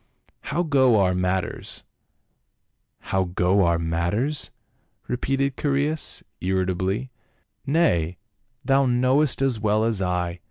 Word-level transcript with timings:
"How 0.51 0.63
go 0.63 0.99
our 0.99 1.13
matters 1.13 1.83
?""How 3.13 3.25
go 3.25 3.63
our 3.65 3.77
matters?" 3.77 4.49
repeated 5.07 5.55
Chaereas 5.57 6.23
irrita 6.41 6.75
bly." 6.75 7.11
Nay, 7.67 8.17
thou 8.65 8.87
knowest 8.87 9.43
as 9.43 9.59
well 9.59 9.83
as 9.83 10.01
I. 10.01 10.39